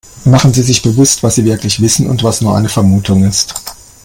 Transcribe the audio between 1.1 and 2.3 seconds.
was sie wirklich wissen und